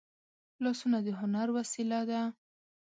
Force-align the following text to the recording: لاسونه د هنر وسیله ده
لاسونه 0.63 0.97
د 1.05 1.07
هنر 1.19 1.47
وسیله 1.57 1.99
ده 2.09 2.21